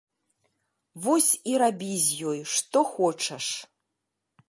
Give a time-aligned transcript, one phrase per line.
[1.03, 3.45] Вось і рабі з ёй, што хочаш!